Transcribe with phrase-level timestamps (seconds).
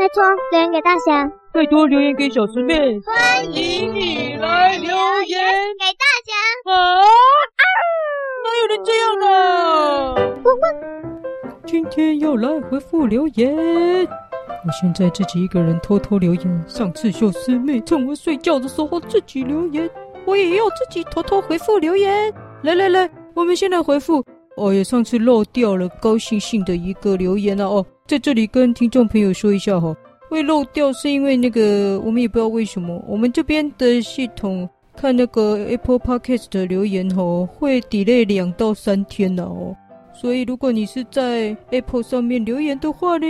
[0.00, 5.38] 拜托留言给大侠，拜托留言给小师妹，欢迎你来留言
[5.78, 6.72] 给大侠。
[6.72, 7.04] 啊！
[8.42, 9.26] 哪有人这样的？
[10.42, 13.54] 汪汪，今天要来回复留言。
[14.06, 16.64] 我现在自己一个人偷偷留言。
[16.66, 19.86] 上次小师妹趁我睡觉的时候自己留言，
[20.24, 22.32] 我也要自己偷偷回复留言。
[22.62, 24.24] 来来来，我们先来回复。
[24.56, 29.96] 哦也，上次漏掉了高兴兴的一个留言了哦，在这里跟听众朋友说一下哈、
[30.28, 39.76] 会漏掉是因为那个我们也不知道为什么，我们这边的系统看那个 Apple Podcast 的留言哦，会 delay 两到三天了哦，
[40.12, 43.26] 所以如果你是在 Apple 上面留言的话呢，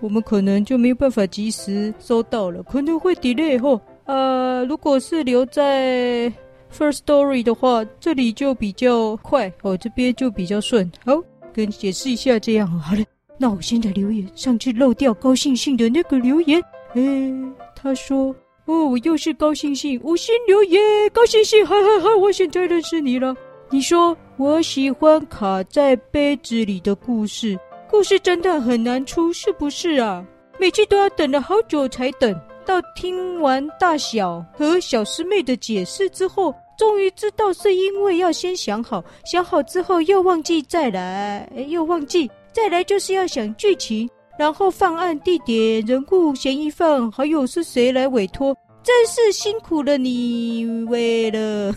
[0.00, 3.80] 我们可能就没有办法及时收到了，可能会 delay 哈、哦。
[4.06, 6.28] 呃，如果是留在
[6.76, 10.90] First Story 的话，这里就比较快哦，这边就比较顺。
[11.06, 11.22] 好，
[11.52, 12.66] 跟解释一下这样。
[12.80, 13.04] 好了，
[13.36, 16.62] 那我现在留言，上次漏掉高兴兴的那个留言。
[16.94, 17.32] 诶，
[17.74, 18.34] 他说
[18.66, 20.80] ：“哦，我又是高兴兴，五星留言，
[21.12, 22.16] 高兴兴，哈哈哈！
[22.16, 23.34] 我现在认识你了。
[23.70, 27.58] 你说我喜欢卡在杯子里的故事，
[27.90, 30.24] 故事真的很难出，是不是啊？
[30.58, 32.32] 每次都要等了好久才等
[32.64, 51.74] 到，听完大小和小师妹的解释之后。”终于知道是因为要先想好，想好之后又忘记再来，又忘记再来就是要想剧情，然后犯案地点、人物、嫌疑犯，还有是谁来委托，真是辛苦了你为了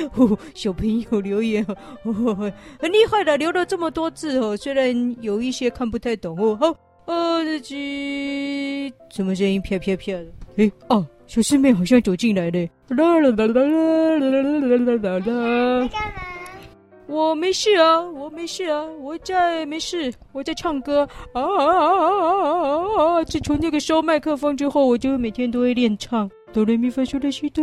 [0.54, 6.56] 小朋友留言呵呵很厉害的，留了这么多字哦，虽然有一些看不太懂哦。
[6.58, 9.60] 好，呃，这句什么声音？
[9.60, 11.06] 啪啪啪的，哎哦。
[11.26, 12.60] 小师妹好像走进来了。
[12.88, 16.33] 啦啦啦啦啦啦啦啦啦啦！
[17.14, 23.24] 我没事啊，我没事啊，我在没事，我在唱歌啊啊啊啊啊啊！
[23.24, 27.62] 自从那个收麦克风之后，我就每天都会练唱哆来咪发嗦拉西哆。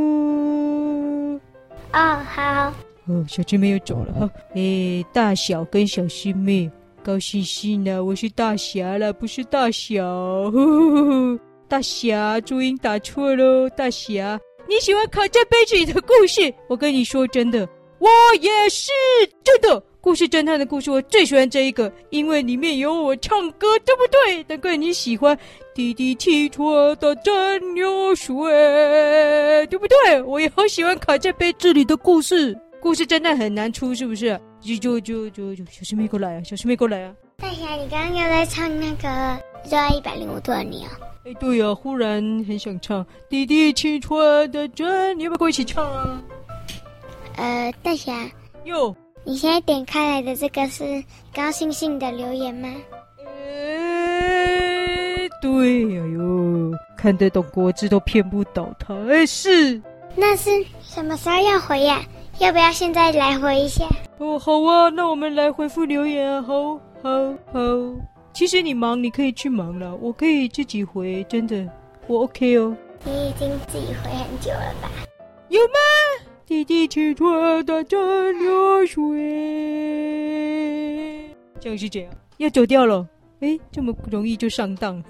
[1.92, 2.74] 哦，好。
[3.08, 4.30] 哦，小师妹又走了哈。
[4.56, 6.72] 诶，大小跟小师妹
[7.04, 10.06] 高兴兴呢，我是大侠了，不是大小。
[10.06, 13.68] 呵呵呵大侠，注音打错喽！
[13.72, 14.40] 大侠，
[14.70, 16.54] 你喜欢卡在杯子里的故事？
[16.70, 17.68] 我跟你说真的，
[18.02, 18.10] 我
[18.42, 18.92] 也是
[19.44, 19.82] 真的。
[20.02, 24.44] 故事侦探的故事，我最喜欢这一个，因为里面有我唱歌，对不对？
[24.48, 25.38] 难怪你喜欢。
[25.76, 27.34] 滴滴汽车的蒸
[27.76, 28.34] 馏水，
[29.68, 30.20] 对不对？
[30.24, 32.58] 我也好喜欢卡在杯子里的故事。
[32.82, 34.40] 故事侦探很难出，是不是？
[34.60, 36.44] 就就就就就，小师妹过来啊！
[36.44, 37.14] 小师妹过来啊！
[37.38, 39.08] 大侠，你刚刚又在唱那个
[39.70, 40.98] 《热爱一百零五度的你》啊？
[41.26, 46.20] 哎，对呀、啊，忽然很想唱《滴滴汽车的针》，你要不要跟我一起唱啊？
[47.38, 48.30] 呃，大侠，
[48.66, 48.94] 哟，
[49.24, 51.04] 你现在点开来的这个是
[51.34, 52.70] 高兴兴的留言吗？
[53.26, 58.94] 哎，对呀、啊、哟，看得懂国字都骗不倒他。
[59.10, 59.82] 哎，是，
[60.16, 60.50] 那是
[60.82, 62.04] 什么时候要回呀？
[62.40, 63.86] 要不要现在来回一下？
[64.18, 67.62] 哦，好啊，那我们来回复留言啊，好，好，好。
[68.34, 71.68] 其实你忙，你可以去忙了，我可以自己回，真的，
[72.08, 72.76] 我 OK 哦。
[73.04, 74.90] 你已经自己回很久了吧？
[75.50, 76.31] 有吗？
[76.52, 77.98] 滴滴汽车的蒸
[78.36, 79.00] 馏水，
[81.62, 83.08] 像是这样，要走掉了。
[83.40, 85.02] 哎，这么容易就上当，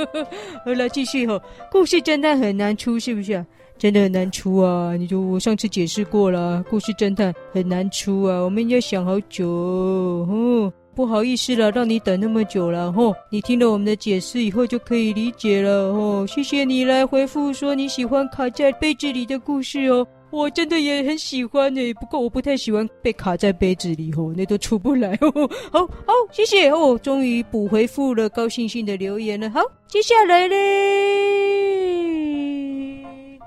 [0.64, 1.38] 好了，继续哈。
[1.70, 3.44] 故事侦探很难出，是不是啊？
[3.76, 4.96] 真的很难出啊！
[4.96, 10.72] 你就我上次解释过了，故事侦探很难出啊，我们要想好久哦。
[10.94, 13.14] 不好意思了，让你等那么久了吼！
[13.30, 16.26] 你听了我们的解释以后就可以理解了吼。
[16.26, 21.94] 谢谢你来回复说你喜欢卡在杯子里的故事哦，我真的也很喜欢诶。
[21.94, 25.30] 不过我不太喜欢被卡在杯子里吼，那都出不来 哦。
[25.72, 29.48] 好好，谢谢哦，终于补回复了高兴兴的留言了。
[29.50, 30.56] 好，接下来嘞。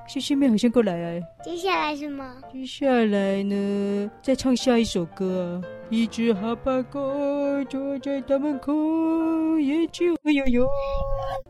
[0.08, 2.26] 谢谢妹好像过来哎，接下来什么？
[2.52, 4.10] 接下来呢？
[4.24, 5.70] 再唱下一首歌啊！
[5.92, 7.00] 一只哈巴狗
[7.70, 8.74] 坐在大门口，
[9.60, 10.68] 也就哎呦呦！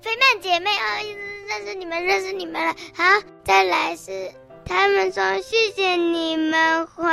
[0.01, 0.99] 飞曼姐妹啊，
[1.47, 2.75] 认识你们，认识你们了。
[2.93, 3.03] 好，
[3.45, 4.29] 再来是
[4.65, 7.03] 他们说谢谢你们回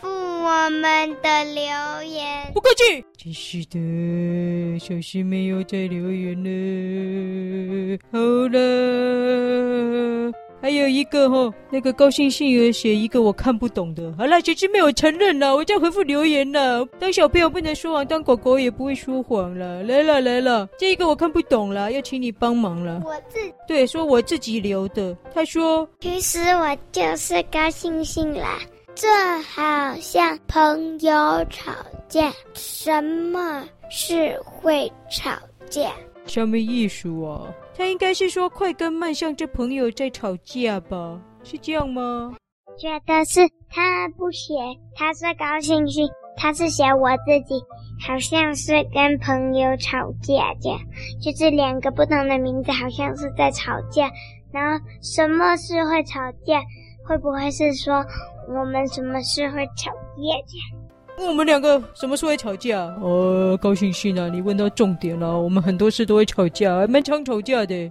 [0.00, 1.62] 复我们的留
[2.04, 3.04] 言，不客气。
[3.16, 7.98] 真是的，小溪没有再留言了。
[8.10, 8.18] 好
[8.48, 10.32] 了。
[10.62, 14.14] 还有一个吼，那个高兴兴有写一个我看不懂的。
[14.16, 16.86] 好了，姐姐没有承认了，我在回复留言了。
[17.00, 19.82] 当小朋友不能说谎，当狗狗也不会说谎了。
[19.82, 23.02] 来了来了，这一个我看不懂了，要请你帮忙了。
[23.04, 25.16] 我自己对说我自己留的。
[25.34, 28.60] 他说，其实我就是高兴兴啦，
[28.94, 29.08] 这
[29.42, 29.62] 好
[30.00, 31.10] 像朋友
[31.50, 31.72] 吵
[32.08, 35.32] 架，什么是会吵
[35.68, 35.90] 架？
[36.26, 37.54] 什么意思啊？
[37.76, 41.20] 他应该是说快跟慢像这朋友在吵架吧？
[41.42, 42.34] 是这样吗？
[42.78, 44.54] 觉得是他不写，
[44.94, 47.60] 他是高兴兴，他是写我自己，
[48.06, 50.78] 好像是跟朋友吵架这样，
[51.20, 54.10] 就是两个不同的名字，好像是在吵架。
[54.52, 56.62] 然后什么事会吵架？
[57.06, 58.04] 会不会是说
[58.48, 60.81] 我们什么事会吵架这样？
[61.18, 62.80] 我们两个什么时候会吵架？
[63.00, 64.28] 哦，高兴兴啊！
[64.28, 65.40] 你问到重点了。
[65.40, 67.90] 我们很多事都会吵架，还蛮常吵架的。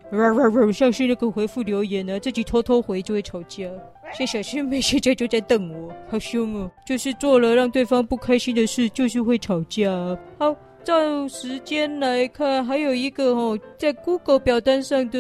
[0.74, 3.66] 像是那个回复留言呢，自己偷偷回就会吵架。
[4.14, 6.70] 像小师妹现在就在瞪我，好凶哦！
[6.86, 9.90] 就是做了让对方不开心的事，就是会吵架。
[10.38, 10.54] 好，
[10.84, 15.18] 照时间来看，还有一个哦，在 Google 表单上的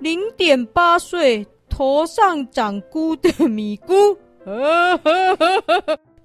[0.00, 3.94] 零点八岁，头上长菇的米菇。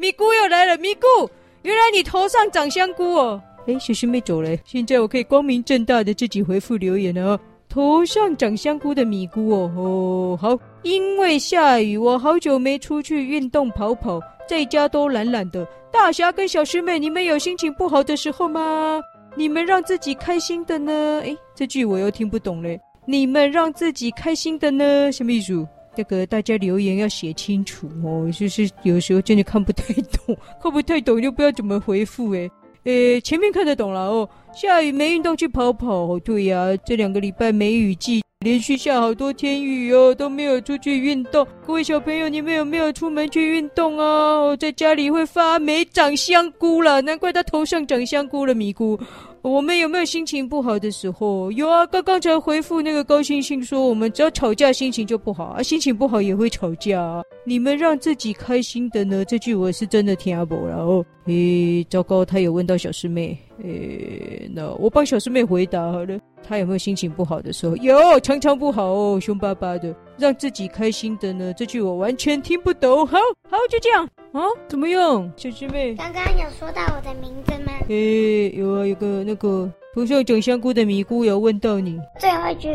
[0.04, 1.30] 咪咕又来了，咪咕，
[1.62, 3.42] 原来你头上长香菇哦！
[3.68, 7.40] 哎，小师妹走了，现在我可以光明正大的自己回复留言了哦。
[7.70, 15.66] 头上长香菇的咪咕哦，哦，好，因为下雨，我好久没出去运动跑跑，在家都懒懒的。
[15.90, 19.00] 大侠跟小师妹，你们有心情不好的时候吗？
[19.38, 21.22] 你们让自己开心的呢？
[21.24, 22.78] 哎，这句我又听不懂嘞。
[23.06, 25.10] 你们让自己开心的呢？
[25.14, 25.66] 什么意思？
[25.95, 32.50] 这个大家留言要写清楚哦，就是有时候真的看不太懂， 看不太懂就不要怎么回复诶。
[32.84, 34.28] 诶，前面看得懂了哦。
[34.54, 41.48] 下雨没运动去跑跑，对呀，这两个礼拜梅雨季，连续下好多天雨哦，都没有出去运动。
[41.66, 44.54] 各位小朋友，你们有没有出门去运动啊？
[44.57, 49.00] 在家里会发霉长香菇了，难怪他头上长香菇了，咪咕。
[49.44, 51.51] 我们有没有心情不好的时候？
[51.51, 57.22] 有啊，刚刚才回复那个高兴兴说，我们只要吵架心情就不好啊，心情不好也会吵架啊。
[57.45, 59.25] 你们让自己开心的呢？
[59.25, 61.06] 这句我是真的听不懂了哦。
[61.25, 66.18] 诶，糟糕，他有问到小师妹，诶，那我帮小师妹回答好了。
[66.42, 67.75] 他有没有心情不好的时候？
[67.78, 69.94] 有，常常不好哦，凶巴巴的。
[70.18, 71.54] 让自己开心的呢？
[71.54, 73.06] 这句我完全听不懂。
[73.06, 73.18] 好，
[73.50, 74.42] 好，就这样啊？
[74.68, 75.96] 怎么样，小师妹？
[75.96, 77.72] 刚刚有说到我的名字吗？
[77.88, 82.00] 诶，有啊，有个那个头上长香菇的咪咕有问到你。
[82.20, 82.70] 最后一句，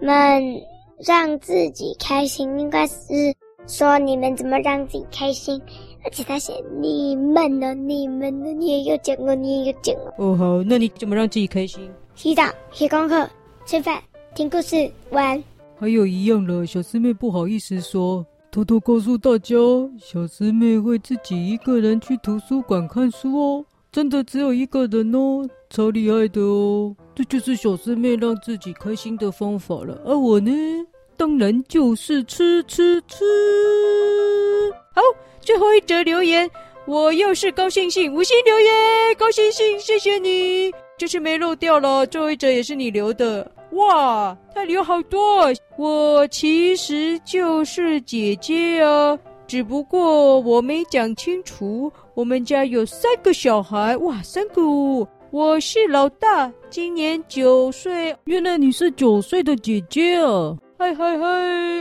[0.00, 0.62] 你们
[1.04, 3.34] 让自己开心，应该是
[3.66, 5.60] 说你们怎么让自己开心？
[6.04, 10.14] 而且他写你们呢，你们呢，你也有讲哦，你也有讲哦。
[10.16, 11.90] 哦，好，那你怎么让自己开心？
[12.14, 13.28] 洗澡、写功课、
[13.66, 14.00] 吃饭、
[14.34, 15.42] 听故事、玩。
[15.78, 19.54] 还有一样了，小师妹不好意思说，偷偷告诉大家，
[19.96, 30.02] 小师妹会自己一个人去图书馆看书哦，真的只有一个人哦，超厉害的哦，这就是小师妹让自己开心的方法了。
[30.04, 30.50] 而我呢，
[31.16, 33.24] 当然就是吃吃吃。
[34.96, 35.00] 好，
[35.40, 36.50] 最后一则留言，
[36.86, 38.74] 我又是高兴兴五星留言，
[39.16, 40.72] 高兴兴，谢谢你。
[40.98, 45.46] 就是没漏掉了，最后一则也是你留的，哇，他有好多。
[45.76, 51.90] 我其实就是姐姐啊，只不过我没讲清楚。
[52.14, 54.62] 我们家有三个小孩，哇，三个，
[55.30, 58.14] 我是老大，今年九岁。
[58.24, 60.56] 原来你是九岁的姐姐啊！
[60.76, 61.26] 嗨嗨嗨，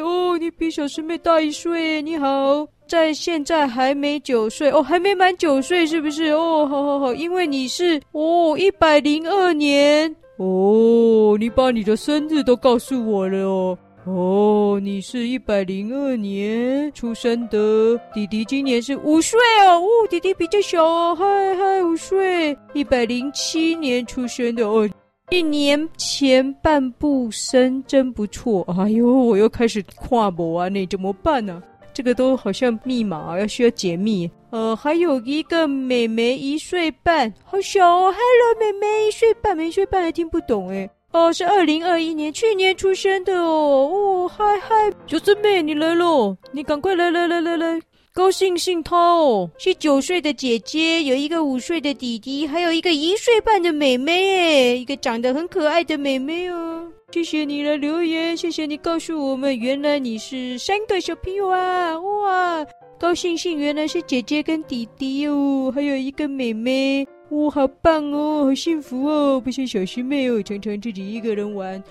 [0.02, 2.66] 哦，你比小师妹大一岁，你好。
[2.88, 6.30] 在现在还没九岁哦，还没满九岁是不是？
[6.32, 13.78] 哦，好好好，因为你是哦一百零二年哦，你把你的生日都告诉我了哦。
[14.06, 21.26] 哦，你是一百零二年出生的，弟弟今年是五岁哦，哦，弟弟比较小哦，嗨
[21.58, 24.90] 嗨，五岁，一百零七年出生的哦，
[25.30, 28.66] 一年前半步生真不错。
[28.80, 31.62] 哎呦，我又开始跨模啊，那怎么办呢？
[31.94, 34.32] 这个都好像密码，要需要解密。
[34.52, 38.12] 呃，还有一个妹妹一岁半，好小哦。
[38.12, 40.90] Hello，妹妹一岁半，一岁半还听不懂诶。
[41.12, 43.90] 哦，是二零二一年，去年出生的哦。
[43.92, 47.80] 哦，嗨嗨，小师妹你来了，你赶快来来来来来，
[48.14, 56.88] 高兴兴她哦，是九岁的姐姐，有一个五岁的弟弟，还有一个一岁半的妹妹，诶，一个长得很可爱的妹妹哦。
[57.12, 62.00] 谢谢你来留言，谢谢你告诉我们，原来你是三个小朋友啊！
[62.00, 62.64] 哇，
[63.00, 71.82] 高兴兴原来是姐姐跟弟弟哦，还有一个妹妹，哇，好棒哦，好幸福哦，不像小师妹哦，常常自己一个人玩。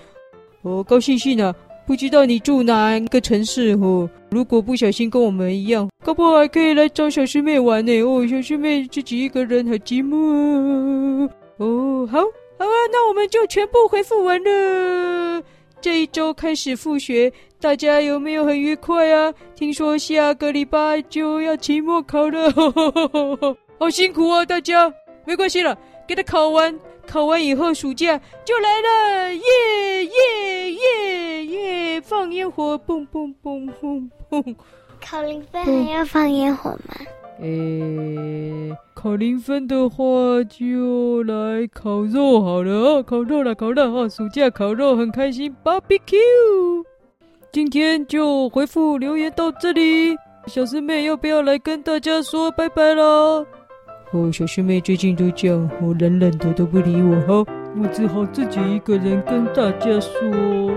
[0.61, 1.51] 哦，高兴兴啊，
[1.87, 4.07] 不知道你住哪个城市哦？
[4.29, 8.01] 如果不小心跟我们一样，搞不好还可以来找小师妹玩呢。
[8.03, 11.29] 哦，小师妹自己一个人好寂寞啊。
[11.57, 12.19] 哦，好。
[12.59, 15.41] 好啊，那我们就全部回复完了。
[15.81, 17.31] 这一周开始复学，
[17.61, 19.33] 大家有没有很愉快啊？
[19.55, 24.45] 听说下个礼拜就要期末考了，呵呵呵，好辛苦啊！
[24.45, 24.93] 大家
[25.25, 32.01] 没关系了，给他考完，考完以后暑假就来了，耶耶耶耶！
[32.01, 34.55] 放烟火，蹦蹦蹦蹦蹦。
[35.01, 36.95] 考零分还要放烟火吗？
[37.41, 40.03] 诶、考零分的话
[40.49, 44.09] 就来烤肉好了，烤肉了，烤肉啊！
[44.09, 46.17] 暑假烤肉很开心，BBQ。
[47.51, 50.17] 今天就回复留言到这里，
[50.47, 53.45] 小师妹要不要来跟大家说拜拜了？
[54.11, 57.15] 哦，小师妹最近都这样，我冷冷的都不理我，
[57.45, 60.71] 哈，我只好自己一个人跟大家说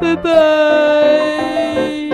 [0.00, 2.11] 拜拜。